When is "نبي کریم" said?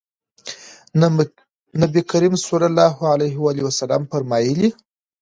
1.81-2.33